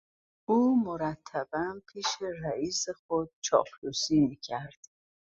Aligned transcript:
او 0.49 0.59
مرتبا 0.85 1.65
پیش 1.87 2.17
رئیس 2.43 2.85
خود 3.05 3.29
چاپلوسی 3.41 4.19
میکرد. 4.19 4.79